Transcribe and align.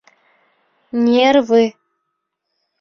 Нервы! 1.03 1.63